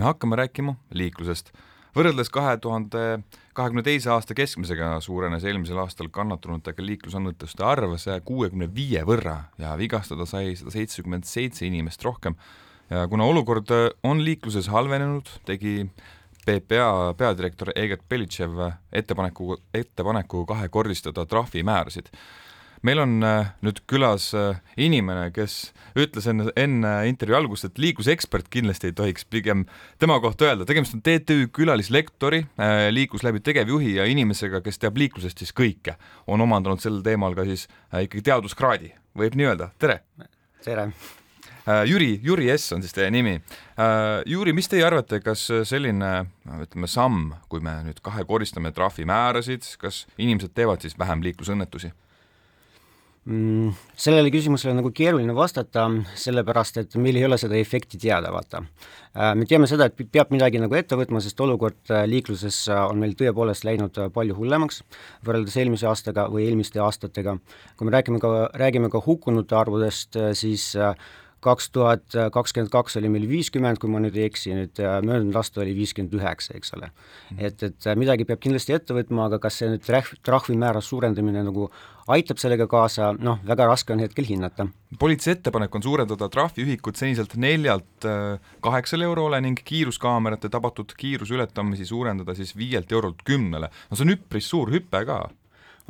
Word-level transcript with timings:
me 0.00 0.08
hakkame 0.08 0.38
rääkima 0.40 0.74
liiklusest. 0.96 1.52
võrreldes 1.96 2.30
kahe 2.30 2.54
tuhande 2.62 3.00
kahekümne 3.58 3.82
teise 3.82 4.12
aasta 4.14 4.34
keskmisega 4.38 4.92
suurenes 5.04 5.44
eelmisel 5.44 5.80
aastal 5.82 6.08
kannatanutega 6.14 6.84
liiklusõnnetuste 6.86 7.66
arv 7.66 7.96
saja 7.98 8.22
kuuekümne 8.24 8.70
viie 8.74 9.02
võrra 9.04 9.36
ja 9.58 9.74
vigastada 9.76 10.24
sai 10.30 10.54
sada 10.56 10.72
seitsekümmend 10.72 11.26
seitse 11.28 11.66
inimest 11.66 12.04
rohkem. 12.06 12.38
ja 12.90 13.06
kuna 13.10 13.26
olukord 13.28 13.68
on 14.02 14.24
liikluses 14.24 14.70
halvenenud, 14.72 15.28
tegi 15.44 15.90
PPA 16.46 17.12
peadirektor 17.18 17.74
Egert 17.76 18.06
Belitšev 18.08 18.56
ettepaneku, 18.92 19.58
ettepaneku 19.74 20.46
kahekordistada 20.46 21.26
trahvimäärasid 21.26 22.08
meil 22.86 23.00
on 23.02 23.20
äh, 23.26 23.52
nüüd 23.64 23.82
külas 23.90 24.30
äh, 24.36 24.60
inimene, 24.80 25.28
kes 25.34 25.72
ütles 25.98 26.26
enne, 26.30 26.48
enne 26.58 26.94
intervjuu 27.10 27.38
algust, 27.40 27.66
et 27.68 27.80
liiklusekspert 27.82 28.48
kindlasti 28.52 28.90
ei 28.90 28.96
tohiks 28.96 29.26
pigem 29.28 29.66
tema 30.00 30.18
kohta 30.22 30.48
öelda, 30.48 30.66
tegemist 30.68 30.96
on 30.96 31.04
TTÜ 31.04 31.50
külalislektori, 31.56 32.44
äh, 32.60 32.88
liiklusläbi 32.94 33.44
tegevjuhi 33.44 33.96
ja 33.98 34.08
inimesega, 34.10 34.62
kes 34.64 34.80
teab 34.80 35.00
liiklusest 35.00 35.44
siis 35.44 35.54
kõike. 35.56 35.96
on 36.26 36.40
omandanud 36.40 36.80
sel 36.80 37.00
teemal 37.04 37.36
ka 37.36 37.44
siis 37.48 37.68
ikkagi 37.92 38.24
teaduskraadi, 38.30 38.92
võib 39.18 39.36
nii 39.36 39.50
öelda, 39.52 39.72
tere! 39.78 40.02
tere! 40.64 40.90
Jüri, 41.86 42.16
Jüri 42.24 42.48
S 42.50 42.72
on 42.72 42.80
siis 42.82 42.94
teie 42.96 43.10
nimi. 43.12 43.36
Jüri, 44.26 44.54
mis 44.56 44.66
teie 44.66 44.80
arvate, 44.82 45.20
kas 45.22 45.44
selline 45.68 46.08
ütleme 46.64 46.88
samm, 46.90 47.34
kui 47.52 47.60
me 47.62 47.76
nüüd 47.84 48.00
kahekordistame 48.02 48.72
trahvimäärasid, 48.74 49.68
kas 49.78 50.00
inimesed 50.18 50.56
teevad 50.56 50.82
siis 50.82 50.96
vähem 50.98 51.22
liiklusõnnetusi? 51.22 51.92
Mm,? 53.24 53.74
Sellele 54.00 54.30
küsimusele 54.32 54.72
on 54.72 54.80
nagu 54.80 54.90
keeruline 54.96 55.34
vastata, 55.36 55.86
sellepärast 56.18 56.80
et 56.82 56.96
meil 57.00 57.18
ei 57.20 57.26
ole 57.26 57.38
seda 57.40 57.58
efekti 57.58 58.00
teada, 58.00 58.32
vaata. 58.32 58.62
Äh, 59.12 59.32
me 59.36 59.46
teame 59.50 59.68
seda, 59.70 59.90
et 59.90 60.12
peab 60.12 60.32
midagi 60.34 60.60
nagu 60.62 60.76
ette 60.78 60.98
võtma, 60.98 61.22
sest 61.22 61.40
olukord 61.44 61.92
äh, 61.92 62.04
liikluses 62.10 62.62
äh, 62.70 62.82
on 62.86 63.00
meil 63.02 63.16
tõepoolest 63.18 63.66
läinud 63.68 63.98
palju 64.14 64.36
hullemaks 64.38 64.82
võrreldes 65.26 65.56
eelmise 65.60 65.88
aastaga 65.90 66.28
või 66.32 66.46
eelmiste 66.48 66.82
aastatega. 66.82 67.36
kui 67.76 67.88
me 67.88 67.96
räägime 67.96 68.22
ka, 68.22 68.50
räägime 68.54 68.90
ka 68.92 69.02
hukkunute 69.04 69.56
arvudest, 69.56 70.16
siis 70.38 70.72
kaks 71.44 71.70
tuhat 71.74 72.16
kakskümmend 72.32 72.72
kaks 72.72 72.98
oli 73.00 73.10
meil 73.12 73.26
viiskümmend, 73.30 73.80
kui 73.80 73.90
ma 73.92 74.00
nüüd 74.02 74.16
ei 74.18 74.26
eksi, 74.28 74.52
nüüd 74.56 74.80
äh, 74.82 74.98
möödunud 75.04 75.38
aasta 75.40 75.62
oli 75.64 75.74
viiskümmend 75.76 76.16
üheksa, 76.18 76.56
eks 76.58 76.74
ole. 76.76 76.90
Mhm. 77.30 77.46
et, 77.46 77.62
et 77.70 77.88
äh, 77.88 77.96
midagi 77.98 78.26
peab 78.28 78.42
kindlasti 78.44 78.76
ette 78.76 78.96
võtma, 78.96 79.28
aga 79.30 79.40
kas 79.42 79.60
see 79.60 79.70
nüüd 79.72 79.84
trahv, 79.86 80.12
trahvimäära 80.26 80.82
suurendamine 80.84 81.44
nagu 81.46 81.70
aitab 82.10 82.40
sellega 82.42 82.66
kaasa, 82.70 83.12
noh, 83.18 83.40
väga 83.46 83.66
raske 83.70 83.94
on 83.94 84.02
hetkel 84.02 84.26
hinnata. 84.26 84.66
politsei 84.98 85.36
ettepanek 85.36 85.74
on 85.74 85.82
suurendada 85.82 86.28
trahviühikut 86.28 86.98
seniselt 86.98 87.36
neljalt 87.36 88.08
äh, 88.08 88.38
kaheksale 88.64 89.06
eurole 89.08 89.40
ning 89.40 89.60
kiiruskaamerate 89.64 90.48
tabatud 90.48 90.92
kiiruse 90.96 91.34
ületamisi 91.38 91.86
suurendada 91.86 92.34
siis 92.34 92.56
viielt 92.56 92.92
eurolt 92.92 93.22
kümnele. 93.24 93.70
no 93.90 93.96
see 93.96 94.08
on 94.08 94.16
üpris 94.16 94.50
suur 94.50 94.72
hüpe 94.74 95.04
ka 95.06 95.22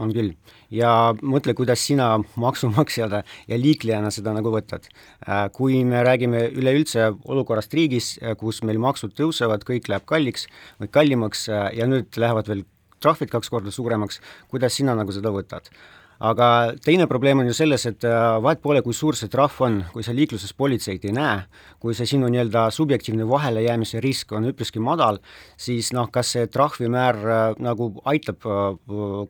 on 0.01 0.13
küll. 0.15 0.35
ja 0.71 1.13
mõtle, 1.23 1.55
kuidas 1.59 1.83
sina 1.87 2.13
maksumaksjana 2.41 3.23
ja 3.51 3.59
liiklejana 3.59 4.11
seda 4.15 4.35
nagu 4.37 4.53
võtad. 4.55 4.89
Äh, 5.27 5.47
kui 5.55 5.83
me 5.85 6.03
räägime 6.07 6.47
üleüldse 6.57 7.11
olukorrast 7.25 7.75
riigis, 7.75 8.13
äh, 8.23 8.37
kus 8.39 8.63
meil 8.67 8.81
maksud 8.83 9.15
tõusevad, 9.19 9.67
kõik 9.69 9.91
läheb 9.91 10.07
kalliks 10.09 10.47
või 10.81 10.93
kallimaks 10.93 11.49
äh, 11.49 11.71
ja 11.79 11.89
nüüd 11.91 12.17
lähevad 12.17 12.51
veel 12.51 12.65
trahvid 13.01 13.33
kaks 13.33 13.49
korda 13.53 13.73
suuremaks, 13.73 14.21
kuidas 14.53 14.77
sina 14.77 14.95
nagu 14.99 15.13
seda 15.15 15.33
võtad? 15.35 15.71
Aga 16.21 16.49
teine 16.85 17.07
probleem 17.09 17.41
on 17.41 17.49
ju 17.49 17.55
selles, 17.57 17.87
et 17.89 18.05
äh, 18.05 18.37
vahet 18.45 18.61
pole, 18.63 18.83
kui 18.85 18.97
suur 18.97 19.17
see 19.17 19.31
trahv 19.33 19.57
on, 19.65 19.81
kui 19.95 20.05
sa 20.05 20.15
liikluses 20.17 20.53
politseid 20.57 21.05
ei 21.09 21.17
näe, 21.17 21.41
kui 21.81 21.97
see 21.97 22.09
sinu 22.09 22.29
nii-öelda 22.33 22.67
subjektiivne 22.77 23.27
vahelejäämise 23.29 24.03
risk 24.05 24.37
on 24.37 24.51
üpriski 24.51 24.83
madal, 24.85 25.23
siis 25.61 25.95
noh, 25.97 26.11
kas 26.13 26.35
see 26.37 26.47
trahvimäär 26.53 27.21
äh, 27.25 27.43
nagu 27.65 27.93
aitab 28.13 28.45
äh, 28.45 28.71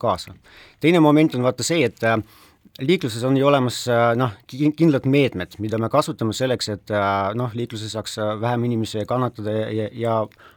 kaasa. 0.03 0.35
teine 0.81 1.01
moment 1.01 1.35
on 1.39 1.47
vaata 1.47 1.67
see, 1.67 1.85
et 1.87 2.03
liikluses 2.81 3.23
on 3.27 3.37
ju 3.37 3.47
olemas 3.47 3.83
noh, 4.17 4.35
kindlad 4.49 5.07
meetmed, 5.07 5.59
mida 5.61 5.79
me 5.79 5.91
kasutame 5.93 6.33
selleks, 6.33 6.69
et 6.73 6.93
noh, 7.37 7.51
liikluses 7.55 7.93
saaks 7.93 8.17
vähem 8.41 8.65
inimesi 8.65 9.05
kannatada 9.09 9.53
ja, 9.53 9.67
ja, 9.69 9.89
ja 9.93 10.15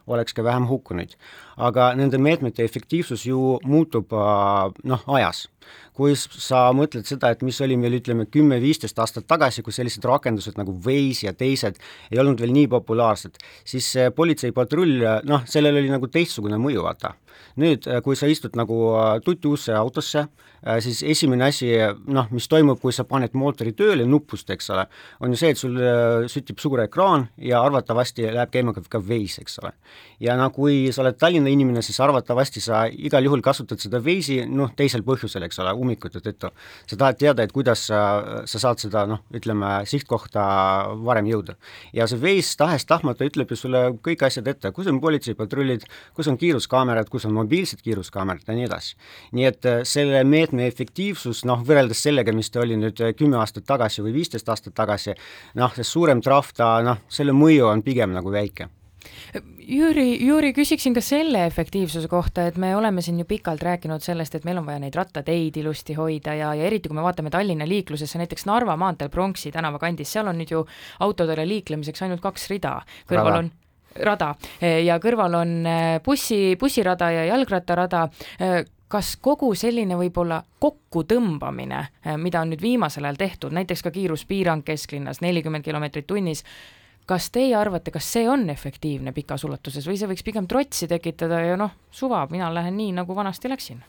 oleks 0.07 0.33
ka 0.33 0.45
vähem 0.45 0.69
hukkunuid. 0.69 1.17
aga 1.57 1.93
nende 1.93 2.17
meetmete 2.17 2.63
efektiivsus 2.63 3.25
ju 3.25 3.59
muutub 3.65 4.13
noh, 4.83 5.03
ajas 5.07 5.47
kui 5.93 6.15
sa 6.17 6.65
mõtled 6.73 7.05
seda, 7.07 7.29
et 7.33 7.43
mis 7.45 7.59
oli 7.61 7.77
meil 7.77 7.99
ütleme 7.99 8.25
kümme-viisteist 8.31 8.97
aastat 8.99 9.27
tagasi, 9.29 9.61
kui 9.65 9.75
sellised 9.75 10.05
rakendused 10.05 10.57
nagu 10.57 10.73
Waze 10.85 11.27
ja 11.27 11.33
teised 11.37 11.77
ei 12.11 12.21
olnud 12.21 12.41
veel 12.41 12.53
nii 12.55 12.69
populaarsed, 12.71 13.37
siis 13.67 13.91
politseipatrull, 14.15 15.03
noh, 15.29 15.45
sellel 15.49 15.77
oli 15.81 15.91
nagu 15.93 16.09
teistsugune 16.09 16.57
mõju, 16.61 16.85
vaata. 16.85 17.15
nüüd, 17.57 17.85
kui 18.05 18.15
sa 18.17 18.27
istud 18.29 18.55
nagu 18.57 18.75
äh, 18.97 19.19
tuttiuusse 19.25 19.73
autosse, 19.77 20.23
äh, 20.65 20.77
siis 20.81 21.01
esimene 21.05 21.47
asi, 21.49 21.69
noh, 22.05 22.27
mis 22.33 22.47
toimub, 22.49 22.79
kui 22.81 22.93
sa 22.93 23.05
paned 23.09 23.33
mootori 23.37 23.73
tööle 23.77 24.05
nupust, 24.09 24.49
eks 24.53 24.69
ole, 24.73 24.85
on 25.21 25.33
ju 25.33 25.39
see, 25.41 25.51
et 25.53 25.61
sul 25.61 25.77
äh, 25.81 26.25
süttib 26.29 26.61
suur 26.61 26.81
ekraan 26.85 27.27
ja 27.37 27.61
arvatavasti 27.65 28.29
läheb 28.29 28.53
käima 28.53 28.73
ka 28.73 29.01
Waze, 29.01 29.41
eks 29.41 29.59
ole. 29.61 29.73
ja 30.21 30.37
no 30.37 30.49
kui 30.53 30.91
sa 30.93 31.01
oled 31.03 31.17
Tallinna 31.19 31.49
inimene, 31.49 31.81
siis 31.85 31.99
arvatavasti 32.01 32.61
sa 32.61 32.85
igal 32.87 33.25
juhul 33.25 33.41
kasutad 33.45 33.81
seda 33.81 34.01
Waze'i, 34.01 34.45
noh, 34.49 34.73
teisel 34.77 35.05
põhjusel, 35.05 35.45
eks 35.49 35.52
ole, 35.61 35.73
ummikute 35.77 36.21
tõttu. 36.23 36.51
sa 36.87 36.97
tahad 36.97 37.19
teada, 37.19 37.43
et 37.43 37.51
kuidas 37.51 37.85
sa, 37.87 37.99
sa 38.49 38.59
saad 38.59 38.81
seda 38.83 39.05
noh, 39.09 39.23
ütleme 39.33 39.85
sihtkohta 39.89 40.43
varem 41.05 41.29
jõuda. 41.29 41.55
ja 41.93 42.07
see 42.07 42.19
Waze 42.23 42.57
tahes-tahtmata 42.57 43.27
ütleb 43.27 43.51
ju 43.51 43.59
sulle 43.59 43.83
kõik 44.03 44.25
asjad 44.27 44.47
ette, 44.47 44.71
kus 44.71 44.87
on 44.87 44.99
politseipatrullid, 45.01 45.87
kus 46.13 46.29
on 46.31 46.37
kiiruskaamerad, 46.37 47.09
kus 47.09 47.25
on 47.29 47.33
mobiilsed 47.37 47.81
kiiruskaamerad 47.85 48.47
ja 48.47 48.57
nii 48.57 48.67
edasi. 48.69 48.95
nii 49.31 49.49
et 49.49 49.65
äh, 49.69 49.81
selle 49.87 50.23
meetme 50.23 50.67
efektiivsus 50.67 51.43
noh, 51.49 51.63
võrreldes 51.65 52.03
sellega, 52.03 52.33
mis 52.33 52.51
ta 52.51 52.63
oli 52.63 52.77
nüüd 52.79 53.01
äh, 53.01 53.15
kümme 53.17 53.41
aastat 53.41 53.67
tagasi 53.69 54.05
või 54.05 54.15
viisteist 54.19 54.49
aastat 54.49 54.75
tagasi, 54.77 55.17
noh, 55.59 55.73
see 55.75 55.87
suurem 55.87 56.21
trahv, 56.21 56.53
ta 56.55 56.75
noh, 56.85 57.03
selle 57.09 57.35
mõju 57.35 57.69
on 57.71 57.83
pigem 57.85 58.13
nagu 58.15 58.31
väike 58.33 58.69
Jüri, 59.63 60.19
Jüri, 60.19 60.51
küsiksin 60.53 60.93
ka 60.93 61.01
selle 61.01 61.45
efektiivsuse 61.47 62.07
kohta, 62.11 62.47
et 62.49 62.57
me 62.59 62.75
oleme 62.75 63.01
siin 63.01 63.21
ju 63.21 63.25
pikalt 63.25 63.63
rääkinud 63.63 64.03
sellest, 64.03 64.35
et 64.35 64.45
meil 64.45 64.59
on 64.59 64.67
vaja 64.67 64.81
neid 64.83 64.95
rattateid 64.95 65.57
ilusti 65.57 65.95
hoida 65.97 66.35
ja, 66.37 66.51
ja 66.57 66.67
eriti 66.67 66.91
kui 66.91 66.99
me 66.99 67.05
vaatame 67.05 67.31
Tallinna 67.33 67.67
liiklusesse, 67.67 68.19
näiteks 68.21 68.45
Narva 68.49 68.75
maanteel 68.77 69.09
Pronksi 69.13 69.51
tänava 69.51 69.79
kandis, 69.81 70.11
seal 70.13 70.29
on 70.29 70.37
nüüd 70.41 70.53
ju 70.53 70.65
autodele 71.05 71.47
liiklemiseks 71.47 72.05
ainult 72.05 72.21
kaks 72.21 72.49
rida, 72.51 72.77
kõrval 73.09 73.39
on 73.39 73.51
rada. 74.01 74.33
Ja 74.61 74.99
kõrval 75.01 75.35
on 75.37 75.57
äh, 75.69 75.97
bussi, 76.05 76.55
bussirada 76.59 77.11
ja 77.13 77.25
jalgrattarada. 77.31 78.07
Äh, 78.41 78.63
kas 78.93 79.15
kogu 79.21 79.53
selline 79.57 79.97
võib-olla 79.97 80.43
kokkutõmbamine, 80.61 81.81
äh, 82.05 82.17
mida 82.21 82.43
on 82.43 82.53
nüüd 82.53 82.61
viimasel 82.61 83.07
ajal 83.07 83.19
tehtud, 83.21 83.55
näiteks 83.57 83.85
ka 83.85 83.91
kiiruspiirang 83.93 84.65
kesklinnas 84.65 85.23
nelikümmend 85.25 85.65
kilomeetrit 85.65 86.07
tunnis, 86.07 86.43
kas 87.05 87.29
teie 87.35 87.55
arvate, 87.57 87.91
kas 87.91 88.07
see 88.15 88.27
on 88.29 88.47
efektiivne 88.49 89.11
pikas 89.15 89.43
ulatuses 89.47 89.87
või 89.87 89.97
see 89.99 90.09
võiks 90.11 90.23
pigem 90.25 90.47
trotsi 90.47 90.87
tekitada 90.87 91.41
ja 91.43 91.57
noh, 91.59 91.73
suva, 91.91 92.25
mina 92.31 92.51
lähen 92.53 92.77
nii, 92.79 92.93
nagu 93.01 93.15
vanasti 93.15 93.51
läksin 93.51 93.83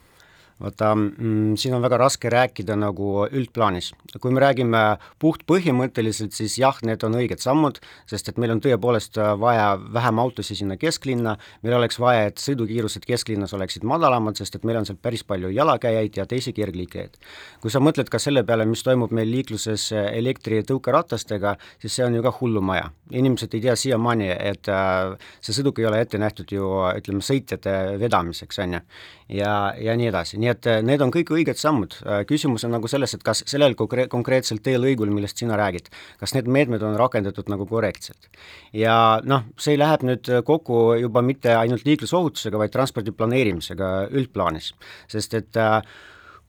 vaata 0.61 0.93
mm,, 0.95 1.57
siin 1.59 1.75
on 1.75 1.83
väga 1.83 1.99
raske 1.99 2.31
rääkida 2.31 2.77
nagu 2.79 3.27
üldplaanis. 3.27 3.93
kui 4.21 4.33
me 4.33 4.41
räägime 4.41 4.83
puht 5.19 5.43
põhimõtteliselt, 5.51 6.35
siis 6.37 6.57
jah, 6.59 6.77
need 6.87 7.03
on 7.05 7.17
õiged 7.19 7.43
sammud, 7.43 7.81
sest 8.11 8.31
et 8.31 8.39
meil 8.39 8.55
on 8.55 8.63
tõepoolest 8.63 9.19
vaja 9.41 9.75
vähem 9.93 10.21
autosid 10.23 10.61
sinna 10.63 10.77
kesklinna, 10.79 11.37
meil 11.63 11.79
oleks 11.79 11.99
vaja, 12.01 12.29
et 12.31 12.43
sõidukiirused 12.43 13.07
kesklinnas 13.09 13.55
oleksid 13.57 13.87
madalamad, 13.89 14.39
sest 14.39 14.55
et 14.59 14.65
meil 14.65 14.79
on 14.79 14.87
seal 14.87 14.99
päris 15.03 15.25
palju 15.27 15.51
jalakäijaid 15.55 16.21
ja 16.21 16.27
teisi 16.31 16.55
kergliiklejaid. 16.55 17.19
kui 17.61 17.71
sa 17.71 17.83
mõtled 17.83 18.11
ka 18.11 18.19
selle 18.23 18.45
peale, 18.45 18.67
mis 18.69 18.83
toimub 18.87 19.13
meil 19.13 19.31
liikluses 19.31 19.91
elektritõukeratastega, 19.93 21.57
siis 21.83 21.99
see 21.99 22.07
on 22.07 22.15
ju 22.15 22.23
ka 22.23 22.35
hullumaja. 22.41 22.91
inimesed 23.11 23.55
ei 23.55 23.61
tea 23.61 23.77
siiamaani, 23.77 24.31
et 24.31 24.69
äh, 24.69 25.19
see 25.41 25.53
sõiduk 25.57 25.79
ei 25.83 25.87
ole 25.91 26.01
ette 26.01 26.19
nähtud 26.19 26.51
ju 26.53 26.71
ütleme, 26.95 27.23
sõitjate 27.25 27.99
vedamiseks, 28.01 28.59
on 28.65 28.79
ju, 28.79 28.81
ja, 29.29 29.75
ja 29.81 29.97
nii 29.97 30.09
edasi 30.13 30.39
nii 30.45 30.53
et 30.53 30.69
äh, 30.69 30.81
need 30.85 31.03
on 31.05 31.13
kõik 31.15 31.33
õiged 31.35 31.59
sammud, 31.61 31.97
äh, 32.05 32.23
küsimus 32.29 32.67
on 32.69 32.75
nagu 32.77 32.91
selles, 32.91 33.17
et 33.17 33.25
kas 33.25 33.43
sellel 33.49 33.77
konkre-, 33.79 34.07
konkreetsel 34.13 34.61
teelõigul, 34.65 35.13
millest 35.15 35.41
sina 35.41 35.57
räägid, 35.61 35.89
kas 36.21 36.37
need 36.37 36.51
meetmed 36.53 36.85
on 36.85 36.99
rakendatud 37.01 37.49
nagu 37.53 37.67
korrektselt. 37.71 38.29
ja 38.77 39.21
noh, 39.25 39.47
see 39.61 39.79
läheb 39.81 40.05
nüüd 40.07 40.31
kokku 40.47 40.99
juba 41.01 41.23
mitte 41.25 41.55
ainult 41.57 41.87
liiklusohutusega, 41.89 42.61
vaid 42.61 42.75
transpordi 42.75 43.15
planeerimisega 43.17 43.93
üldplaanis, 44.13 44.73
sest 45.11 45.39
et 45.41 45.61
äh, 45.61 45.81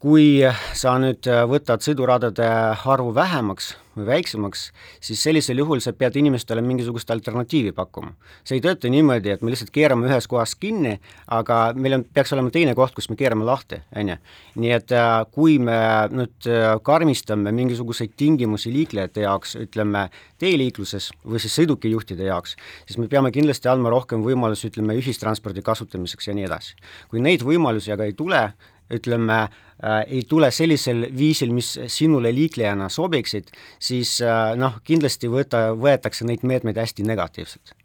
kui 0.05 0.37
sa 0.77 0.99
nüüd 1.01 1.25
võtad 1.49 1.81
sõiduradade 1.81 2.45
arvu 2.85 3.09
vähemaks 3.15 3.71
või 3.95 4.05
väiksemaks, 4.09 4.65
siis 5.03 5.21
sellisel 5.23 5.57
juhul 5.61 5.79
sa 5.81 5.93
pead 5.95 6.17
inimestele 6.19 6.61
mingisugust 6.61 7.09
alternatiivi 7.11 7.71
pakkuma. 7.71 8.11
see 8.43 8.59
ei 8.59 8.61
tööta 8.61 8.89
niimoodi, 8.91 9.31
et 9.31 9.41
me 9.41 9.49
lihtsalt 9.49 9.71
keerame 9.73 10.05
ühes 10.09 10.27
kohas 10.27 10.55
kinni, 10.59 10.99
aga 11.31 11.73
meil 11.75 11.97
on, 11.97 12.03
peaks 12.13 12.33
olema 12.35 12.51
teine 12.51 12.75
koht, 12.75 12.93
kus 12.93 13.09
me 13.09 13.15
keerame 13.15 13.47
lahti, 13.47 13.79
on 13.95 14.11
ju. 14.13 14.17
nii 14.61 14.73
et 14.75 14.91
äh, 14.91 15.15
kui 15.31 15.57
me 15.59 15.79
nüüd 16.11 16.49
äh, 16.51 16.75
karmistame 16.83 17.55
mingisuguseid 17.55 18.13
tingimusi 18.17 18.73
liiklejate 18.75 19.25
jaoks, 19.25 19.55
ütleme, 19.63 20.09
teeliikluses 20.43 21.09
või 21.23 21.39
siis 21.39 21.55
sõidukijuhtide 21.55 22.27
jaoks, 22.29 22.57
siis 22.85 22.99
me 22.99 23.07
peame 23.07 23.31
kindlasti 23.31 23.71
andma 23.71 23.89
rohkem 23.95 24.27
võimalusi, 24.27 24.69
ütleme, 24.73 24.99
ühistranspordi 24.99 25.63
kasutamiseks 25.63 26.27
ja 26.27 26.37
nii 26.37 26.49
edasi. 26.51 26.75
kui 27.09 27.23
neid 27.23 27.47
võimalusi 27.47 27.95
aga 27.95 28.03
ei 28.03 28.13
tule, 28.13 28.49
ütleme 28.93 29.39
äh,, 29.45 30.03
ei 30.07 30.25
tule 30.29 30.51
sellisel 30.51 31.07
viisil, 31.17 31.53
mis 31.55 31.75
sinule 31.87 32.33
liiklejana 32.35 32.89
sobiksid, 32.89 33.49
siis 33.79 34.17
äh, 34.21 34.53
noh, 34.59 34.81
kindlasti 34.83 35.31
võta, 35.31 35.71
võetakse 35.77 36.27
neid 36.27 36.45
meetmeid 36.47 36.77
hästi 36.81 37.07
negatiivselt 37.07 37.75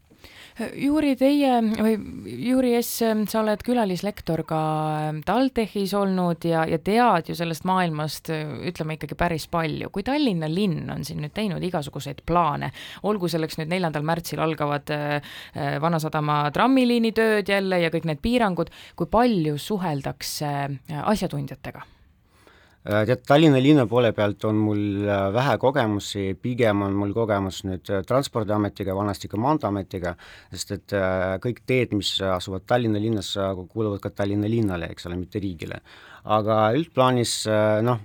Juri, 0.60 1.14
teie 1.16 1.52
või 1.62 1.94
Juri 2.44 2.72
S, 2.78 3.00
sa 3.00 3.40
oled 3.40 3.62
külalislektor 3.64 4.42
ka 4.48 4.60
ähm, 5.08 5.20
TalTechis 5.26 5.94
olnud 5.96 6.44
ja, 6.48 6.66
ja 6.68 6.78
tead 6.84 7.30
ju 7.30 7.36
sellest 7.38 7.64
maailmast, 7.68 8.28
ütleme 8.68 8.98
ikkagi 8.98 9.16
päris 9.18 9.46
palju. 9.50 9.90
kui 9.94 10.04
Tallinna 10.06 10.50
linn 10.50 10.90
on 10.92 11.04
siin 11.06 11.22
nüüd 11.24 11.34
teinud 11.36 11.64
igasuguseid 11.64 12.24
plaane, 12.28 12.72
olgu 13.08 13.30
selleks 13.32 13.60
nüüd 13.60 13.72
neljandal 13.72 14.04
märtsil 14.06 14.42
algavad 14.44 14.92
äh, 14.94 15.32
Vanasadama 15.80 16.42
trammiliini 16.54 17.14
tööd 17.16 17.48
jälle 17.48 17.80
ja 17.84 17.92
kõik 17.92 18.08
need 18.10 18.20
piirangud, 18.22 18.72
kui 18.96 19.08
palju 19.10 19.56
suheldakse 19.60 20.52
asjatundjatega? 21.00 21.86
Äh, 22.80 23.02
tead, 23.04 23.20
Tallinna 23.28 23.58
linna 23.60 23.84
poole 23.84 24.08
pealt 24.16 24.44
on 24.48 24.56
mul 24.56 25.02
äh, 25.04 25.26
vähe 25.34 25.58
kogemusi, 25.60 26.22
pigem 26.40 26.80
on 26.86 26.94
mul 26.96 27.10
kogemus 27.12 27.58
nüüd 27.68 27.90
äh, 27.92 28.00
Transpordiametiga, 28.08 28.94
vanasti 28.96 29.28
ka 29.28 29.36
Maanteeametiga, 29.36 30.14
sest 30.48 30.72
et 30.78 30.94
kõik 31.44 31.60
teed, 31.68 31.92
mis 31.92 32.14
asuvad 32.24 32.64
Tallinna 32.64 33.02
linnas, 33.02 33.34
kuuluvad 33.74 34.00
ka 34.00 34.14
Tallinna 34.22 34.48
linnale, 34.48 34.88
eks 34.94 35.10
ole, 35.10 35.20
mitte 35.20 35.44
riigile. 35.44 35.82
aga 36.24 36.56
üldplaanis 36.76 37.34
noh, 37.84 38.00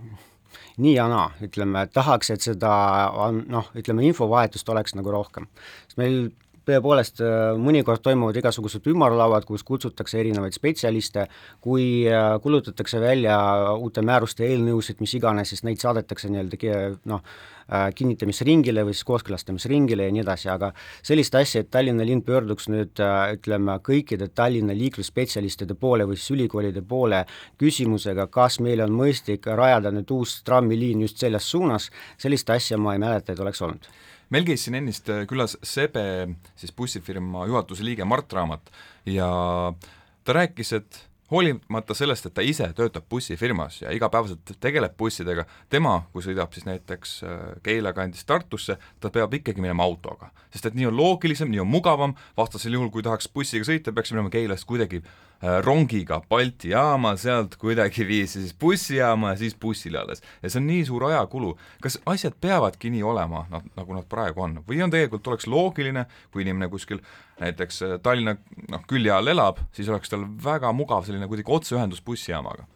nii 0.83 0.93
ja 0.97 1.07
naa, 1.07 1.29
ütleme, 1.47 1.87
tahaks, 1.95 2.33
et 2.35 2.43
seda 2.43 2.75
on 3.15 3.45
noh, 3.47 3.71
ütleme 3.79 4.03
infovahetust 4.09 4.69
oleks 4.75 4.95
nagu 4.99 5.11
rohkem. 5.11 5.47
sest 5.87 6.03
meil 6.03 6.19
tõepoolest 6.65 7.21
äh, 7.23 7.55
mõnikord 7.61 8.03
toimuvad 8.05 8.37
igasugused 8.39 8.85
ümarlauad, 8.89 9.45
kus 9.47 9.63
kutsutakse 9.67 10.19
erinevaid 10.19 10.55
spetsialiste, 10.55 11.27
kui 11.63 12.05
äh, 12.09 12.35
kulutatakse 12.43 13.01
välja 13.01 13.37
uute 13.75 14.03
määruste 14.05 14.47
eelnõusid, 14.47 15.01
mis 15.03 15.15
iganes, 15.17 15.51
siis 15.53 15.65
neid 15.67 15.81
saadetakse 15.81 16.31
nii-öelda 16.31 16.79
noh, 17.11 17.21
äh, 17.69 17.87
kinnitamisringile 17.95 18.85
või 18.87 18.95
siis 18.95 19.07
kooskõlastamisringile 19.09 20.07
ja 20.07 20.15
nii 20.15 20.23
edasi, 20.25 20.49
aga 20.53 20.71
sellist 21.05 21.37
asja, 21.37 21.63
et 21.63 21.71
Tallinna 21.73 22.07
linn 22.07 22.23
pöörduks 22.25 22.69
nüüd 22.73 23.03
ütleme, 23.35 23.77
kõikide 23.85 24.29
Tallinna 24.33 24.75
liiklusspetsialistide 24.77 25.77
poole 25.79 26.07
või 26.09 26.17
siis 26.19 26.33
ülikoolide 26.37 26.81
poole 26.81 27.25
küsimusega, 27.61 28.27
kas 28.33 28.59
meil 28.63 28.81
on 28.85 28.95
mõistlik 28.95 29.45
rajada 29.45 29.93
nüüd 29.93 30.11
uus 30.15 30.39
trammiliin 30.47 31.05
just 31.05 31.21
selles 31.21 31.51
suunas, 31.51 31.91
sellist 32.17 32.49
asja 32.49 32.81
ma 32.81 32.95
ei 32.95 33.05
mäleta, 33.05 33.33
et 33.33 33.45
oleks 33.45 33.61
olnud 33.65 33.93
meil 34.33 34.47
käis 34.47 34.65
siin 34.65 34.79
ennist 34.81 35.09
äh, 35.09 35.25
külas 35.29 35.57
Sebe, 35.63 36.05
siis 36.59 36.73
bussifirma 36.75 37.45
juhatuse 37.49 37.85
liige 37.85 38.05
Mart 38.07 38.33
Raamat 38.33 38.71
ja 39.09 39.27
ta 40.25 40.33
rääkis, 40.39 40.73
et 40.79 41.03
hoolimata 41.31 41.93
sellest, 41.97 42.27
et 42.27 42.35
ta 42.37 42.43
ise 42.45 42.67
töötab 42.77 43.07
bussifirmas 43.09 43.79
ja 43.81 43.93
igapäevaselt 43.95 44.55
tegeleb 44.61 44.93
bussidega, 44.97 45.45
tema, 45.69 45.97
kui 46.13 46.25
sõidab 46.25 46.53
siis 46.53 46.67
näiteks 46.67 47.15
äh, 47.25 47.43
Keila 47.65 47.93
kandist 47.97 48.27
Tartusse, 48.29 48.77
ta 48.99 49.11
peab 49.13 49.33
ikkagi 49.33 49.63
minema 49.63 49.85
autoga. 49.85 50.31
sest 50.53 50.69
et 50.69 50.77
nii 50.77 50.89
on 50.91 50.97
loogilisem, 50.97 51.49
nii 51.51 51.63
on 51.63 51.69
mugavam, 51.69 52.15
vastasel 52.37 52.77
juhul, 52.77 52.91
kui 52.93 53.03
tahaks 53.03 53.29
bussiga 53.33 53.65
sõita, 53.67 53.93
peaks 53.93 54.13
minema 54.13 54.29
Keilast 54.33 54.67
kuidagi 54.69 55.01
rongiga 55.65 56.21
Balti 56.29 56.69
jaama, 56.69 57.15
sealt 57.19 57.55
kuidagiviisi 57.61 58.41
siis 58.41 58.53
bussijaama 58.59 59.33
ja 59.33 59.39
siis 59.39 59.55
bussile 59.61 59.99
alles. 59.99 60.21
ja 60.43 60.49
see 60.49 60.61
on 60.61 60.67
nii 60.67 60.85
suur 60.85 61.03
ajakulu. 61.09 61.57
kas 61.81 61.99
asjad 62.05 62.37
peavadki 62.41 62.89
nii 62.89 63.03
olema, 63.03 63.45
nad, 63.51 63.65
nagu 63.77 63.97
nad 63.97 64.07
praegu 64.09 64.41
on, 64.41 64.59
või 64.67 64.81
on 64.83 64.93
tegelikult, 64.93 65.27
oleks 65.27 65.47
loogiline, 65.47 66.05
kui 66.31 66.45
inimene 66.45 66.69
kuskil 66.69 67.01
näiteks 67.39 67.81
äh, 67.81 67.97
Tallinna 68.03 68.37
noh, 68.71 68.85
külje 68.87 69.11
all 69.11 69.27
elab, 69.27 69.59
siis 69.75 69.89
oleks 69.89 70.09
tal 70.09 70.25
väga 70.43 70.71
mugav 70.73 71.05
selline 71.05 71.27
kuidagi 71.27 71.51
otseühendus 71.51 72.01
bussijaamaga? 72.05 72.67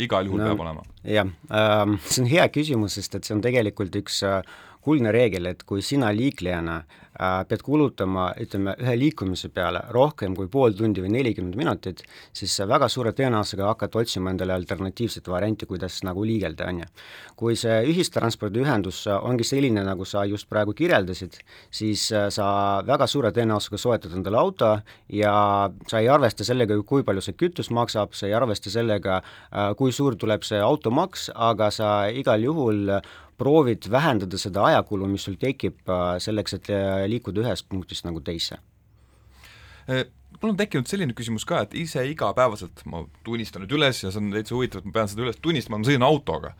igal 0.00 0.24
juhul 0.24 0.40
no, 0.40 0.48
peab 0.48 0.60
olema. 0.64 0.84
jah 1.04 1.28
äh,, 1.52 1.96
see 2.08 2.22
on 2.24 2.30
hea 2.30 2.46
küsimus, 2.48 2.96
sest 2.96 3.18
et 3.18 3.28
see 3.28 3.36
on 3.36 3.42
tegelikult 3.44 3.94
üks 4.00 4.22
äh, 4.24 4.40
kuldne 4.82 5.12
reegel, 5.14 5.46
et 5.52 5.62
kui 5.66 5.82
sina 5.84 6.10
liiklejana 6.14 6.76
äh, 6.82 7.42
pead 7.48 7.62
kulutama, 7.62 8.28
ütleme, 8.42 8.74
ühe 8.82 8.94
liikumise 8.98 9.52
peale 9.54 9.84
rohkem 9.94 10.34
kui 10.38 10.48
pool 10.50 10.74
tundi 10.78 11.04
või 11.04 11.12
nelikümmend 11.16 11.58
minutit, 11.58 12.02
siis 12.34 12.54
sa 12.58 12.66
väga 12.70 12.88
suure 12.92 13.12
tõenäosusega 13.16 13.68
hakkad 13.70 13.98
otsima 14.02 14.32
endale 14.32 14.56
alternatiivset 14.56 15.30
varianti, 15.30 15.68
kuidas 15.70 16.00
nagu 16.06 16.24
liigelda, 16.26 16.68
on 16.68 16.82
ju. 16.82 16.90
kui 17.42 17.56
see 17.58 17.78
ühistranspordiühendus 17.90 19.04
ongi 19.14 19.46
selline, 19.46 19.82
nagu 19.86 20.04
sa 20.06 20.24
just 20.28 20.48
praegu 20.50 20.74
kirjeldasid, 20.78 21.38
siis 21.70 22.08
äh, 22.12 22.28
sa 22.34 22.46
väga 22.86 23.06
suure 23.06 23.32
tõenäosusega 23.34 23.78
soetad 23.78 24.18
endale 24.18 24.38
auto 24.42 24.74
ja 25.12 25.34
sa 25.86 26.02
ei 26.02 26.10
arvesta 26.10 26.44
sellega, 26.46 26.78
kui 26.86 27.06
palju 27.06 27.22
see 27.22 27.38
kütus 27.38 27.70
maksab, 27.70 28.16
sa 28.18 28.26
ei 28.26 28.34
arvesta 28.34 28.70
sellega, 28.70 29.22
äh, 29.50 29.72
kui 29.78 29.94
suur 29.94 30.18
tuleb 30.18 30.42
see 30.46 30.58
automaks, 30.62 31.30
aga 31.34 31.70
sa 31.70 31.92
igal 32.10 32.42
juhul 32.42 32.98
proovid 33.42 33.90
vähendada 33.90 34.38
seda 34.38 34.68
ajakulu, 34.70 35.10
mis 35.10 35.26
sul 35.26 35.38
tekib 35.40 35.82
äh, 35.90 36.16
selleks, 36.22 36.58
et 36.58 36.72
äh, 36.72 37.04
liikuda 37.10 37.42
ühest 37.42 37.68
punktist 37.70 38.06
nagu 38.06 38.22
teise 38.24 38.60
äh, 39.90 40.06
mul 40.42 40.52
on 40.52 40.58
tekkinud 40.58 40.88
selline 40.90 41.14
küsimus 41.16 41.44
ka, 41.48 41.62
et 41.66 41.74
ise 41.78 42.04
igapäevaselt, 42.10 42.84
ma 42.90 43.04
tunnistan 43.26 43.64
nüüd 43.64 43.76
üles 43.78 44.02
ja 44.02 44.10
see 44.10 44.22
on 44.22 44.32
täitsa 44.34 44.56
huvitav, 44.56 44.82
et 44.82 44.88
ma 44.88 44.96
pean 44.96 45.10
seda 45.10 45.26
üles 45.26 45.38
tunnistama, 45.42 45.80
ma 45.80 45.88
sõidan 45.88 46.06
autoga. 46.06 46.54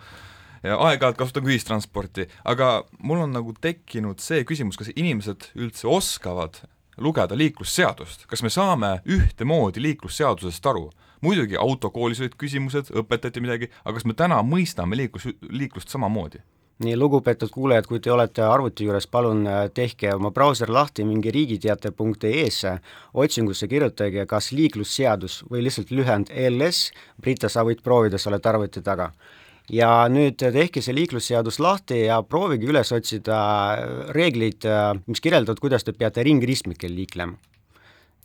ja 0.62 0.76
aeg-ajalt 0.79 1.19
kasutan 1.19 1.43
ka 1.43 1.50
ühistransporti, 1.50 2.29
aga 2.46 2.69
mul 3.02 3.25
on 3.25 3.34
nagu 3.34 3.55
tekkinud 3.61 4.23
see 4.23 4.44
küsimus, 4.46 4.79
kas 4.79 4.93
inimesed 4.94 5.50
üldse 5.58 5.88
oskavad 5.90 6.62
lugeda 7.02 7.34
liiklusseadust, 7.38 8.29
kas 8.31 8.44
me 8.46 8.50
saame 8.52 8.99
ühtemoodi 9.06 9.82
liiklusseadusest 9.82 10.67
aru? 10.67 10.90
muidugi 11.23 11.55
autokoolis 11.58 12.19
olid 12.19 12.32
küsimused, 12.34 12.88
õpetati 12.99 13.43
midagi, 13.43 13.69
aga 13.84 13.94
kas 13.94 14.06
me 14.06 14.14
täna 14.19 14.40
mõistame 14.43 14.99
liiklus, 14.99 15.29
liiklust 15.50 15.90
samamoodi? 15.94 16.43
Nii, 16.84 16.96
lugupeetud 16.99 17.50
kuulajad, 17.52 17.87
kui 17.88 18.00
te 18.02 18.12
olete 18.12 18.44
arvuti 18.46 18.87
juures, 18.87 19.06
palun 19.11 19.44
äh, 19.46 19.61
tehke 19.75 20.14
oma 20.14 20.32
brauser 20.34 20.70
lahti, 20.73 21.05
minge 21.08 21.32
riigiteate.ee-sse, 21.34 22.75
otsingusse 23.25 23.69
kirjutage 23.70 24.26
kas 24.31 24.50
liiklusseadus 24.56 25.43
või 25.50 25.64
lihtsalt 25.67 25.93
lühend 25.94 26.32
LS, 26.32 26.90
Brita, 27.23 27.50
sa 27.52 27.64
võid 27.69 27.84
proovida, 27.84 28.19
sa 28.19 28.32
oled 28.32 28.50
arvuti 28.52 28.82
taga. 28.82 29.12
ja 29.70 30.08
nüüd 30.11 30.43
tehke 30.43 30.82
see 30.82 30.94
liiklusseadus 30.94 31.61
lahti 31.62 32.00
ja 32.02 32.19
proovige 32.23 32.67
üles 32.67 32.90
otsida 32.93 33.38
reeglid, 34.11 34.67
äh, 34.67 34.93
mis 35.06 35.23
kirjeldavad, 35.23 35.62
kuidas 35.62 35.84
te 35.84 35.93
peate 35.93 36.26
ringristmikel 36.26 36.94
liiklema 36.94 37.52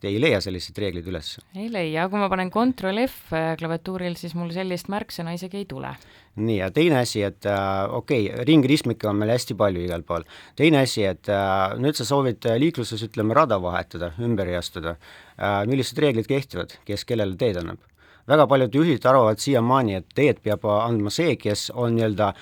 ei 0.06 0.20
leia 0.22 0.40
selliseid 0.44 0.78
reegleid 0.82 1.08
üles? 1.10 1.34
ei 1.58 1.72
leia, 1.74 2.06
kui 2.12 2.22
ma 2.22 2.30
panen 2.30 2.52
Ctrl 2.54 3.02
F 3.08 3.34
äh, 3.34 3.50
klaviatuuril, 3.58 4.18
siis 4.20 4.36
mul 4.38 4.52
sellist 4.54 4.92
märksõna 4.94 5.34
isegi 5.38 5.62
ei 5.62 5.68
tule. 5.70 5.94
nii, 6.36 6.60
ja 6.60 6.70
teine 6.74 7.02
asi, 7.02 7.24
et 7.26 7.48
äh, 7.50 7.88
okei 7.90 8.28
okay,, 8.30 8.46
ringristmikke 8.50 9.10
on 9.10 9.18
meil 9.22 9.34
hästi 9.34 9.58
palju 9.58 9.86
igal 9.88 10.06
pool. 10.08 10.28
teine 10.56 10.84
asi, 10.86 11.06
et 11.10 11.30
äh, 11.34 11.78
nüüd 11.82 11.98
sa 11.98 12.06
soovid 12.06 12.46
äh, 12.46 12.60
liikluses, 12.62 13.04
ütleme, 13.10 13.34
rada 13.38 13.62
vahetada, 13.62 14.14
ümber 14.22 14.50
reastada 14.50 14.98
äh,, 14.98 15.64
millised 15.70 15.98
reeglid 16.04 16.30
kehtivad, 16.30 16.78
kes 16.86 17.06
kellele 17.08 17.38
teed 17.40 17.62
annab? 17.64 17.82
väga 18.28 18.44
paljud 18.52 18.76
juhid 18.76 19.06
arvavad 19.08 19.40
siiamaani, 19.40 20.02
et 20.02 20.14
teed 20.16 20.44
peab 20.44 20.66
andma 20.68 21.10
see, 21.14 21.38
kes 21.40 21.70
on 21.74 21.96
nii-öelda 21.96 22.34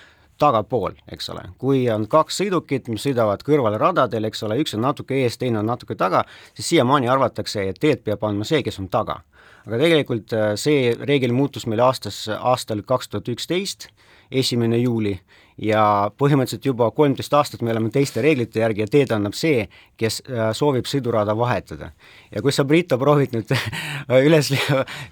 tagapool, 0.42 0.98
eks 1.12 1.30
ole. 1.34 1.46
kui 1.62 1.86
on 1.92 2.08
kaks 2.12 2.42
sõidukit, 2.42 2.90
mis 2.92 3.06
sõidavad 3.06 3.44
kõrval 3.46 3.78
radadel, 3.82 4.28
eks 4.30 4.44
ole, 4.48 4.60
üks 4.64 4.76
on 4.78 4.84
natuke 4.86 5.18
ees, 5.24 5.38
teine 5.42 5.62
on 5.62 5.70
natuke 5.72 5.96
taga, 6.00 6.26
siis 6.54 6.74
siiamaani 6.74 7.10
arvatakse, 7.12 7.70
et 7.70 7.80
teed 7.80 8.04
peab 8.04 8.24
andma 8.28 8.48
see, 8.48 8.64
kes 8.66 8.80
on 8.84 8.90
taga. 8.90 9.22
aga 9.66 9.80
tegelikult 9.82 10.34
äh, 10.34 10.52
see 10.62 10.94
reegel 11.02 11.34
muutus 11.34 11.66
meil 11.66 11.82
aastas, 11.82 12.28
aastal 12.38 12.84
kaks 12.86 13.10
tuhat 13.10 13.32
üksteist, 13.34 13.90
esimene 14.32 14.78
juuli, 14.78 15.16
ja 15.62 16.12
põhimõtteliselt 16.20 16.68
juba 16.68 16.90
kolmteist 16.96 17.34
aastat 17.34 17.62
me 17.64 17.72
oleme 17.72 17.90
teiste 17.94 18.22
reeglite 18.24 18.60
järgi 18.60 18.84
ja 18.84 18.90
teed 18.92 19.14
annab 19.16 19.36
see, 19.38 19.66
kes 20.00 20.22
äh, 20.28 20.50
soovib 20.56 20.88
sõidurada 20.90 21.36
vahetada. 21.38 21.92
ja 22.32 22.44
kui 22.44 22.52
sa, 22.52 22.66
Brito, 22.68 22.98
proovid 23.00 23.36
nüüd 23.36 23.52
üles, 24.28 24.52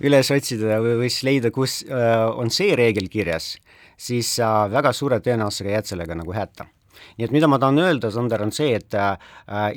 üles 0.03 0.32
otsida 0.36 0.82
või, 0.84 0.98
või 1.03 1.12
siis 1.12 1.27
leida, 1.27 1.51
kus 1.56 1.82
äh, 1.88 2.25
on 2.36 2.51
see 2.51 2.75
reegel 2.75 3.08
kirjas, 3.12 3.56
siis 4.03 4.36
sa 4.39 4.53
väga 4.72 4.93
suure 4.95 5.19
tõenäosusega 5.24 5.77
jääd 5.77 5.91
sellega 5.93 6.17
nagu 6.19 6.36
hätta. 6.36 6.67
Nii 7.17 7.27
et 7.27 7.33
mida 7.36 7.50
ma 7.50 7.60
tahan 7.60 7.81
öelda, 7.83 8.10
Sander, 8.13 8.41
on 8.45 8.51
see, 8.55 8.75
et 8.77 8.95
äh, 8.98 9.15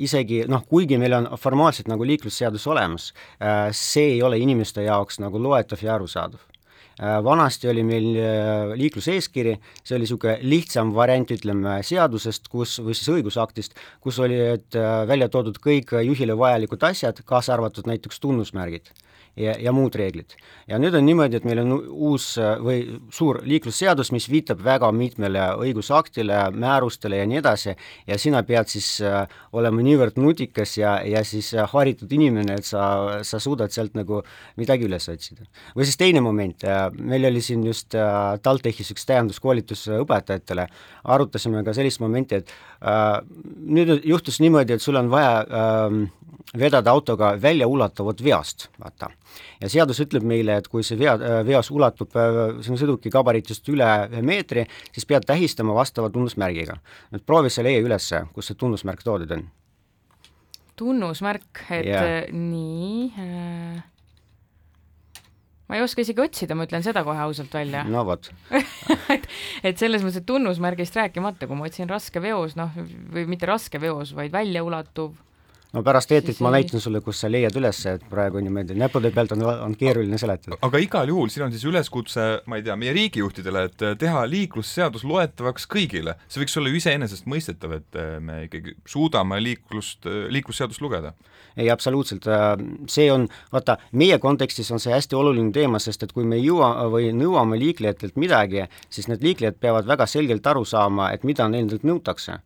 isegi 0.03 0.45
noh, 0.51 0.63
kuigi 0.69 0.99
meil 1.01 1.17
on 1.17 1.31
formaalselt 1.41 1.89
nagu 1.91 2.07
liiklusseadus 2.07 2.67
olemas 2.71 3.11
äh,, 3.41 3.73
see 3.75 4.15
ei 4.17 4.21
ole 4.23 4.39
inimeste 4.41 4.85
jaoks 4.87 5.21
nagu 5.25 5.41
loetav 5.43 5.83
ja 5.83 5.97
arusaadav 5.97 6.45
vanasti 6.97 7.69
oli 7.69 7.83
meil 7.85 8.07
liikluseeskiri, 8.81 9.57
see 9.85 9.97
oli 9.97 10.07
niisugune 10.07 10.37
lihtsam 10.49 10.95
variant, 10.97 11.31
ütleme, 11.35 11.75
seadusest, 11.85 12.49
kus, 12.49 12.79
või 12.81 12.97
siis 12.97 13.11
õigusaktist, 13.19 13.77
kus 14.01 14.21
olid 14.25 14.79
välja 15.09 15.29
toodud 15.33 15.61
kõik 15.61 15.93
juhile 16.07 16.39
vajalikud 16.39 16.89
asjad, 16.89 17.21
kaasa 17.29 17.53
arvatud 17.59 17.91
näiteks 17.91 18.23
tunnusmärgid 18.25 18.95
ja, 19.37 19.55
ja 19.61 19.73
muud 19.75 19.95
reeglid. 19.97 20.35
ja 20.67 20.79
nüüd 20.81 20.97
on 20.97 21.05
niimoodi, 21.07 21.39
et 21.39 21.47
meil 21.47 21.61
on 21.63 21.75
uus 21.77 22.29
või 22.65 22.99
suur 23.15 23.39
liiklusseadus, 23.47 24.11
mis 24.15 24.29
viitab 24.31 24.63
väga 24.65 24.89
mitmele 24.97 25.43
õigusaktile, 25.63 26.39
määrustele 26.57 27.21
ja 27.21 27.27
nii 27.29 27.41
edasi, 27.43 27.77
ja 28.09 28.19
sina 28.19 28.43
pead 28.47 28.73
siis 28.73 28.89
äh, 29.05 29.29
olema 29.57 29.85
niivõrd 29.85 30.19
nutikas 30.21 30.77
ja, 30.81 30.97
ja 31.07 31.23
siis 31.25 31.53
äh, 31.55 31.69
haritud 31.73 32.13
inimene, 32.13 32.59
et 32.61 32.69
sa, 32.69 33.23
sa 33.27 33.41
suudad 33.43 33.75
sealt 33.75 33.95
nagu 33.99 34.23
midagi 34.57 34.89
üles 34.89 35.09
otsida. 35.13 35.47
või 35.77 35.87
siis 35.87 36.01
teine 36.01 36.25
moment, 36.25 36.65
äh, 36.65 36.86
meil 36.99 37.29
oli 37.29 37.41
siin 37.45 37.65
just 37.67 37.95
TalTechis 38.43 38.93
üks 38.95 39.07
täienduskoolitus 39.09 39.87
õpetajatele, 40.01 40.67
arutasime 41.15 41.63
ka 41.67 41.75
sellist 41.77 42.03
momenti, 42.03 42.41
et 42.41 42.53
äh, 42.83 43.19
nüüd 43.67 44.07
juhtus 44.07 44.41
niimoodi, 44.45 44.77
et 44.77 44.85
sul 44.85 44.99
on 45.01 45.11
vaja 45.13 45.41
äh, 45.43 45.99
vedada 46.59 46.93
autoga 46.95 47.33
väljaulatuvat 47.43 48.23
veast, 48.25 48.69
vaata. 48.81 49.11
ja 49.61 49.71
seadus 49.73 50.01
ütleb 50.05 50.25
meile, 50.27 50.61
et 50.61 50.69
kui 50.69 50.85
see 50.87 50.99
vea, 50.99 51.17
veos 51.47 51.71
ulatub 51.75 52.15
sinu 52.65 52.79
sõiduki 52.81 53.11
gabaritist 53.13 53.69
üle 53.73 53.89
ühe 54.13 54.23
meetri, 54.23 54.67
siis 54.93 55.09
pead 55.09 55.27
tähistama 55.27 55.75
vastava 55.75 56.11
tunnusmärgiga. 56.15 56.79
nüüd 57.13 57.27
proovi 57.27 57.51
see 57.51 57.67
leia 57.67 57.83
üles, 57.85 58.13
kus 58.35 58.53
see 58.53 58.59
tunnusmärk 58.59 59.03
toodud 59.05 59.37
on. 59.37 59.45
tunnusmärk, 60.77 61.67
et 61.71 61.91
yeah. 61.91 62.33
nii 62.33 63.13
äh 63.17 63.96
ma 65.67 65.79
ei 65.79 65.85
oska 65.85 66.05
isegi 66.05 66.23
otsida, 66.23 66.57
ma 66.59 66.67
ütlen 66.69 66.85
seda 66.87 67.03
kohe 67.07 67.21
ausalt 67.27 67.55
välja. 67.55 67.85
no 67.89 68.05
vot 68.07 68.31
et, 69.15 69.29
et 69.63 69.79
selles 69.79 70.05
mõttes, 70.05 70.23
et 70.23 70.29
tunnusmärgist 70.29 70.97
rääkimata, 70.99 71.49
kui 71.49 71.59
ma 71.59 71.69
otsin 71.71 71.91
raskeveos, 71.91 72.57
noh, 72.59 72.75
või 73.13 73.27
mitte 73.31 73.49
raskeveos, 73.51 74.15
vaid 74.17 74.35
väljaulatuv 74.35 75.15
no 75.77 75.83
pärast 75.85 76.13
eetrit 76.17 76.41
ma 76.45 76.53
näitan 76.55 76.81
sulle, 76.83 77.03
kus 77.05 77.21
sa 77.23 77.31
leiad 77.31 77.57
üles, 77.61 77.83
et 77.91 78.05
praegu 78.11 78.41
niimoodi 78.43 78.77
näppude 78.81 79.13
pealt 79.15 79.35
on, 79.37 79.45
on 79.69 79.77
keeruline 79.79 80.19
seletada. 80.21 80.59
aga 80.67 80.81
igal 80.83 81.13
juhul 81.13 81.33
siin 81.33 81.47
on 81.47 81.55
siis 81.55 81.67
üleskutse, 81.69 82.27
ma 82.49 82.61
ei 82.61 82.67
tea, 82.67 82.77
meie 82.81 82.95
riigijuhtidele, 82.97 83.67
et 83.71 83.87
teha 84.01 84.25
liiklusseadus 84.31 85.05
loetavaks 85.09 85.69
kõigile. 85.73 86.17
see 86.29 86.43
võiks 86.43 86.57
olla 86.61 86.73
ju 86.73 86.81
iseenesestmõistetav, 86.81 87.77
et 87.81 88.01
me 88.25 88.45
ikkagi 88.49 88.77
suudame 88.89 89.41
liiklust, 89.45 90.09
liiklusseadust 90.33 90.85
lugeda 90.85 91.13
ei, 91.57 91.71
absoluutselt, 91.71 92.27
see 92.91 93.07
on, 93.13 93.27
vaata, 93.53 93.79
meie 93.97 94.19
kontekstis 94.21 94.69
on 94.75 94.83
see 94.83 94.93
hästi 94.93 95.17
oluline 95.17 95.53
teema, 95.57 95.81
sest 95.81 96.05
et 96.05 96.13
kui 96.13 96.27
me 96.29 96.37
ei 96.37 96.45
jõua 96.45 96.69
või 96.93 97.09
nõuame 97.17 97.59
liiklejatelt 97.61 98.19
midagi, 98.21 98.67
siis 98.93 99.09
need 99.09 99.25
liiklejad 99.25 99.57
peavad 99.61 99.89
väga 99.89 100.07
selgelt 100.11 100.47
aru 100.47 100.67
saama, 100.69 101.11
et 101.17 101.25
mida 101.25 101.49
nendelt 101.49 101.87
nõutakse. 101.87 102.41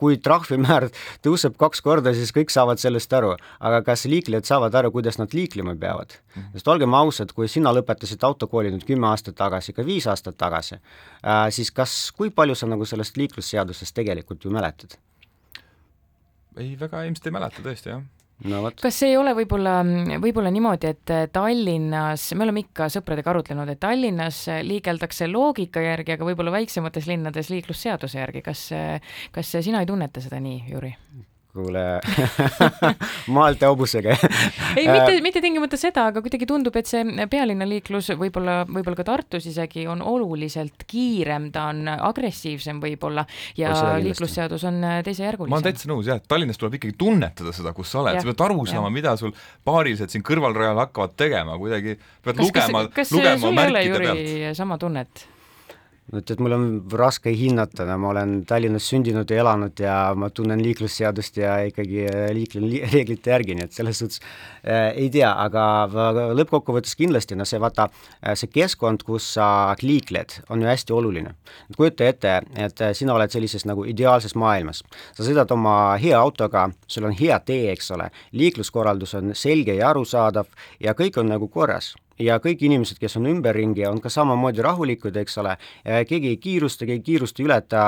Kui 0.00 0.16
trahvimäär 0.24 0.88
tõuseb 1.24 1.58
kaks 1.60 1.84
korda, 1.84 2.14
siis 2.16 2.25
kõik 2.34 2.52
saavad 2.54 2.80
sellest 2.82 3.12
aru, 3.12 3.34
aga 3.60 3.82
kas 3.86 4.06
liiklejad 4.10 4.48
saavad 4.48 4.74
aru, 4.74 4.92
kuidas 4.94 5.20
nad 5.20 5.34
liiklema 5.36 5.76
peavad? 5.80 6.18
Mhm. 6.34 6.52
sest 6.56 6.68
olgem 6.68 6.94
ausad, 6.94 7.32
kui 7.36 7.48
sina 7.48 7.72
lõpetasid 7.74 8.24
autokooli 8.26 8.72
nüüd 8.74 8.86
kümme 8.88 9.10
aastat 9.10 9.36
tagasi, 9.36 9.72
ka 9.72 9.84
viis 9.86 10.06
aastat 10.06 10.36
tagasi, 10.36 10.80
siis 11.50 11.70
kas, 11.70 12.10
kui 12.16 12.30
palju 12.30 12.54
sa 12.54 12.66
nagu 12.66 12.84
sellest 12.84 13.16
liiklusseadusest 13.16 13.94
tegelikult 13.94 14.44
ju 14.44 14.50
mäletad? 14.50 14.98
ei, 16.56 16.76
väga 16.80 17.04
ilmselt 17.04 17.26
ei 17.26 17.34
mäleta 17.36 17.62
tõesti, 17.64 17.92
jah 17.92 18.04
no 18.44 18.62
vot. 18.64 18.80
kas 18.82 18.98
ei 19.06 19.16
ole 19.16 19.32
võib-olla, 19.36 19.78
võib-olla 20.22 20.52
niimoodi, 20.52 20.90
et 20.92 21.14
Tallinnas, 21.32 22.28
me 22.36 22.46
oleme 22.46 22.64
ikka 22.66 22.90
sõpradega 22.92 23.32
arutlenud, 23.32 23.70
et 23.72 23.80
Tallinnas 23.82 24.42
liigeldakse 24.66 25.28
loogika 25.30 25.82
järgi, 25.84 26.16
aga 26.16 26.28
võib-olla 26.28 26.54
väiksemates 26.58 27.08
linnades 27.10 27.50
liiklusseaduse 27.52 28.20
järgi, 28.20 28.44
kas, 28.46 28.68
kas 29.32 29.56
sina 29.60 29.82
ei 29.82 29.88
tunneta 29.88 30.24
seda 30.24 30.40
nii, 30.42 30.66
Jüri? 30.72 30.92
Kuule 31.56 31.82
maalt 33.36 33.62
ja 33.62 33.70
hobusega 33.72 34.14
ei, 34.76 34.86
mitte, 34.86 35.18
mitte 35.24 35.42
tingimata 35.44 35.78
seda, 35.80 36.08
aga 36.12 36.22
kuidagi 36.24 36.48
tundub, 36.48 36.76
et 36.78 36.88
see 36.90 37.26
pealinna 37.32 37.68
liiklus 37.68 38.12
võib-olla, 38.18 38.60
võib-olla 38.68 38.98
ka 38.98 39.06
Tartus 39.08 39.48
isegi 39.50 39.86
on 39.90 40.02
oluliselt 40.04 40.86
kiirem, 40.88 41.50
ta 41.54 41.68
on 41.72 41.86
agressiivsem 41.94 42.80
võib-olla 42.82 43.26
ja 43.58 43.74
liiklusseadus 44.02 44.66
on 44.68 44.82
teisejärgulisem. 45.06 45.52
ma 45.52 45.60
olen 45.60 45.68
täitsa 45.70 45.90
nõus 45.90 46.10
jah, 46.10 46.20
et 46.20 46.28
Tallinnas 46.30 46.60
tuleb 46.60 46.78
ikkagi 46.80 46.96
tunnetada 46.98 47.54
seda, 47.56 47.74
kus 47.76 47.92
sa 47.92 48.02
oled, 48.02 48.20
sa 48.20 48.30
pead 48.30 48.44
aru 48.48 48.66
saama, 48.68 48.90
mida 48.92 49.16
sul 49.20 49.34
paarilised 49.66 50.12
siin 50.12 50.24
kõrvalrajal 50.26 50.84
hakkavad 50.86 51.16
tegema, 51.18 51.56
kuidagi 51.60 51.96
pead 52.24 52.36
kas, 52.36 52.50
lugema, 52.50 52.84
lugema 53.16 53.56
märkide 53.62 54.04
pealt. 54.04 54.36
sama 54.58 54.78
tunnet? 54.80 55.26
No 56.12 56.22
tead, 56.22 56.40
mul 56.42 56.54
on 56.54 56.66
raske 56.98 57.32
hinnata, 57.34 57.84
no 57.88 57.96
ma 57.98 58.10
olen 58.12 58.36
Tallinnas 58.46 58.86
sündinud 58.90 59.30
ja 59.30 59.40
elanud 59.42 59.80
ja 59.82 59.96
ma 60.18 60.28
tunnen 60.30 60.62
liiklusseadust 60.62 61.40
ja 61.40 61.56
ikkagi 61.66 62.04
äh, 62.06 62.28
liiklen 62.36 62.68
li 62.70 62.80
reeglite 62.92 63.32
järgi, 63.34 63.56
nii 63.58 63.66
et 63.66 63.74
selles 63.74 64.02
suhtes 64.02 64.22
äh, 64.22 64.92
ei 64.92 65.10
tea, 65.12 65.32
aga 65.46 65.66
lõppkokkuvõttes 66.38 66.94
kindlasti, 66.98 67.38
no 67.38 67.46
see 67.48 67.60
vaata, 67.62 67.88
äh, 68.20 68.36
see 68.38 68.52
keskkond, 68.54 69.02
kus 69.06 69.32
sa 69.36 69.48
liikled, 69.82 70.38
on 70.50 70.62
ju 70.62 70.70
hästi 70.70 70.94
oluline. 70.94 71.34
kujuta 71.76 72.06
ette, 72.06 72.38
et 72.54 72.86
äh, 72.86 72.94
sina 72.94 73.16
oled 73.16 73.34
sellises 73.34 73.66
nagu 73.66 73.84
ideaalses 73.88 74.36
maailmas. 74.38 74.84
sa 75.16 75.26
sõidad 75.26 75.50
oma 75.52 75.96
hea 76.02 76.18
autoga, 76.18 76.68
sul 76.86 77.10
on 77.10 77.18
hea 77.18 77.38
tee, 77.40 77.72
eks 77.74 77.90
ole, 77.98 78.10
liikluskorraldus 78.32 79.18
on 79.18 79.34
selge 79.34 79.74
ja 79.74 79.90
arusaadav 79.90 80.46
ja 80.80 80.94
kõik 80.94 81.18
on 81.18 81.34
nagu 81.34 81.48
korras 81.48 81.94
ja 82.18 82.38
kõik 82.42 82.64
inimesed, 82.66 82.98
kes 83.00 83.16
on 83.20 83.28
ümberringi, 83.30 83.84
on 83.88 84.00
ka 84.02 84.10
samamoodi 84.12 84.64
rahulikud, 84.64 85.16
eks 85.20 85.38
ole, 85.42 85.56
keegi 86.08 86.32
ei 86.34 86.40
kiirusta, 86.40 86.88
keegi 86.88 87.04
kiirust 87.10 87.40
ei 87.40 87.48
ületa, 87.48 87.86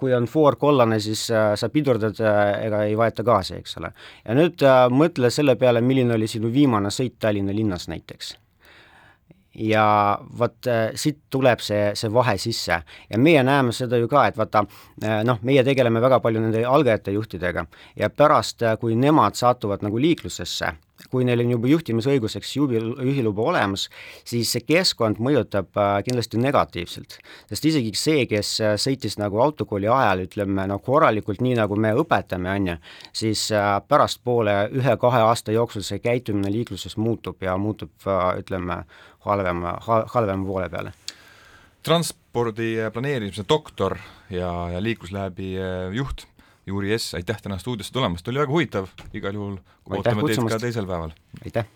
kui 0.00 0.14
on 0.16 0.28
foor 0.30 0.58
kollane, 0.60 1.00
siis 1.02 1.26
äh, 1.32 1.52
sa 1.58 1.70
pidurdad 1.72 2.20
äh, 2.20 2.40
ega 2.66 2.84
ei 2.86 2.96
vaeta 2.98 3.24
gaasi, 3.26 3.60
eks 3.60 3.78
ole. 3.80 3.92
ja 4.24 4.36
nüüd 4.36 4.64
äh, 4.66 4.86
mõtle 4.92 5.30
selle 5.32 5.56
peale, 5.60 5.84
milline 5.84 6.16
oli 6.16 6.28
sinu 6.30 6.52
viimane 6.52 6.92
sõit 6.92 7.16
Tallinna 7.20 7.54
linnas 7.56 7.88
näiteks. 7.92 8.36
Ja 9.56 10.18
vot 10.38 10.68
siit 11.00 11.22
tuleb 11.32 11.62
see, 11.64 11.94
see 11.96 12.10
vahe 12.12 12.34
sisse. 12.36 12.76
Ja 13.08 13.16
meie 13.18 13.40
näeme 13.40 13.72
seda 13.72 13.96
ju 13.96 14.04
ka, 14.12 14.26
et 14.28 14.36
vaata 14.36 14.66
noh, 15.24 15.38
meie 15.48 15.64
tegeleme 15.64 16.02
väga 16.04 16.18
palju 16.20 16.42
nende 16.44 16.60
algajate 16.68 17.14
juhtidega. 17.14 17.64
Ja 17.96 18.10
pärast, 18.12 18.60
kui 18.82 18.98
nemad 19.00 19.40
satuvad 19.40 19.80
nagu 19.86 19.96
liiklusesse 19.96 20.74
kui 21.10 21.24
neil 21.28 21.42
on 21.44 21.52
juba 21.52 21.68
juhtimisõiguseks 21.70 22.52
juhi, 22.56 22.80
juhiluba 22.80 23.44
olemas, 23.50 23.86
siis 24.26 24.50
see 24.54 24.64
keskkond 24.66 25.20
mõjutab 25.22 25.76
äh, 25.78 25.98
kindlasti 26.06 26.40
negatiivselt. 26.40 27.18
sest 27.50 27.68
isegi 27.70 27.92
see, 27.98 28.26
kes 28.30 28.52
äh, 28.64 28.76
sõitis 28.80 29.18
nagu 29.20 29.40
autokooli 29.44 29.90
ajal, 29.92 30.24
ütleme 30.26 30.66
no 30.70 30.78
korralikult, 30.82 31.42
nii 31.44 31.56
nagu 31.60 31.76
me 31.80 31.92
õpetame, 32.00 32.52
on 32.52 32.70
ju, 32.72 32.76
siis 33.12 33.48
äh, 33.54 33.72
pärastpoole 33.88 34.56
ühe-kahe 34.72 35.24
aasta 35.28 35.54
jooksul 35.54 35.84
see 35.86 36.00
käitumine 36.02 36.52
liikluses 36.52 36.96
muutub 36.96 37.42
ja 37.44 37.56
muutub, 37.60 37.92
ütleme, 38.38 38.82
halvema, 39.26 39.76
halvema 39.84 40.46
poole 40.46 40.70
peale 40.70 40.94
transpordi 41.86 42.72
planeerimise 42.90 43.44
doktor 43.48 43.94
ja, 44.30 44.48
ja 44.72 44.80
liiklusläbi 44.82 45.52
juht 45.94 46.24
Juri 46.66 46.98
S, 46.98 47.14
aitäh 47.14 47.38
täna 47.42 47.58
stuudiosse 47.62 47.92
tulemast, 47.94 48.28
oli 48.28 48.42
väga 48.42 48.50
huvitav, 48.50 48.88
igal 49.14 49.34
juhul 49.38 49.56
ootame 49.86 50.26
teid 50.26 50.48
ka 50.50 50.58
teisel 50.58 50.86
päeval. 50.88 51.12
aitäh! 51.44 51.64